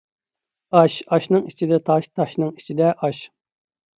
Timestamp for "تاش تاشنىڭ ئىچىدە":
1.89-2.89